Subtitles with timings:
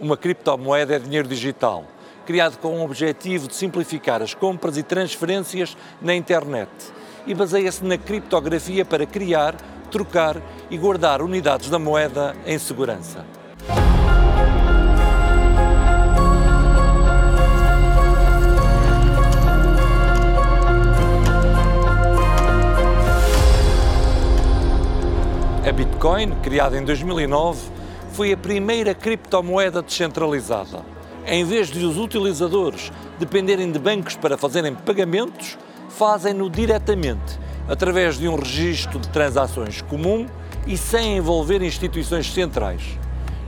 [0.00, 1.84] Uma criptomoeda é dinheiro digital,
[2.24, 6.70] criado com o objetivo de simplificar as compras e transferências na internet
[7.26, 9.56] e baseia-se na criptografia para criar,
[9.90, 10.40] trocar
[10.70, 13.26] e guardar unidades da moeda em segurança.
[25.68, 27.78] A Bitcoin, criada em 2009,
[28.12, 30.82] foi a primeira criptomoeda descentralizada.
[31.26, 35.58] Em vez de os utilizadores dependerem de bancos para fazerem pagamentos,
[35.90, 40.26] fazem-no diretamente, através de um registro de transações comum
[40.66, 42.82] e sem envolver instituições centrais.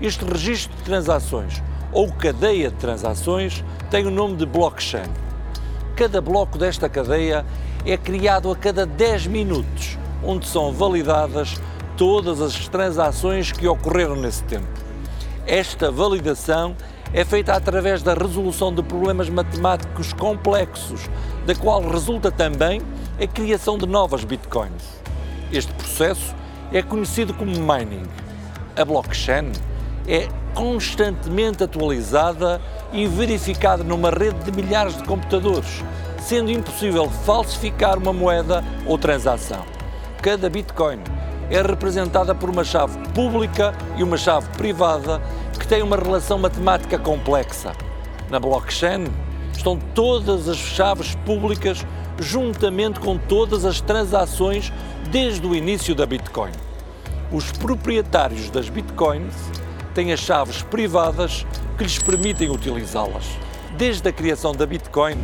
[0.00, 5.08] Este registro de transações, ou cadeia de transações, tem o nome de blockchain.
[5.96, 7.44] Cada bloco desta cadeia
[7.84, 11.60] é criado a cada 10 minutos, onde são validadas
[12.00, 14.66] todas as transações que ocorreram nesse tempo.
[15.46, 16.74] Esta validação
[17.12, 21.10] é feita através da resolução de problemas matemáticos complexos,
[21.44, 22.80] da qual resulta também
[23.22, 24.82] a criação de novas bitcoins.
[25.52, 26.34] Este processo
[26.72, 28.06] é conhecido como mining.
[28.74, 29.52] A blockchain
[30.08, 32.62] é constantemente atualizada
[32.94, 35.84] e verificada numa rede de milhares de computadores,
[36.18, 39.66] sendo impossível falsificar uma moeda ou transação.
[40.22, 41.00] Cada bitcoin
[41.50, 45.20] é representada por uma chave pública e uma chave privada
[45.58, 47.72] que têm uma relação matemática complexa.
[48.30, 49.06] Na blockchain
[49.52, 51.84] estão todas as chaves públicas
[52.18, 54.72] juntamente com todas as transações
[55.10, 56.52] desde o início da Bitcoin.
[57.32, 59.34] Os proprietários das Bitcoins
[59.94, 61.44] têm as chaves privadas
[61.76, 63.24] que lhes permitem utilizá-las.
[63.76, 65.16] Desde a criação da Bitcoin,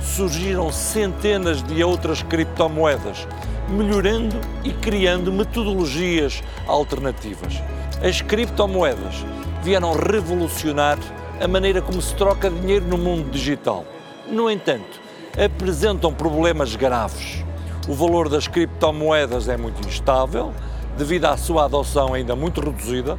[0.00, 3.26] surgiram centenas de outras criptomoedas
[3.68, 7.62] melhorando e criando metodologias alternativas.
[8.02, 9.24] As criptomoedas
[9.62, 10.98] vieram revolucionar
[11.40, 13.84] a maneira como se troca dinheiro no mundo digital.
[14.28, 15.00] No entanto,
[15.42, 17.44] apresentam problemas graves.
[17.88, 20.52] O valor das criptomoedas é muito instável,
[20.96, 23.18] devido à sua adoção ainda muito reduzida.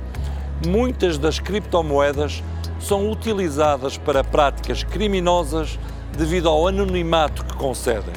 [0.66, 2.44] Muitas das criptomoedas
[2.80, 5.80] são utilizadas para práticas criminosas
[6.18, 8.14] devido ao anonimato que concedem.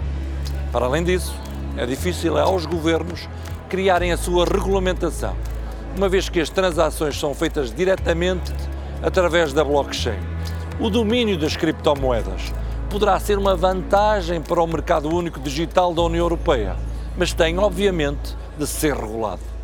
[0.70, 1.34] Para além disso,
[1.76, 3.28] é difícil aos governos
[3.68, 5.36] criarem a sua regulamentação,
[5.96, 8.52] uma vez que as transações são feitas diretamente
[9.02, 10.18] através da blockchain.
[10.80, 12.52] O domínio das criptomoedas
[12.88, 16.76] poderá ser uma vantagem para o mercado único digital da União Europeia,
[17.16, 19.55] mas tem, obviamente, de ser regulado.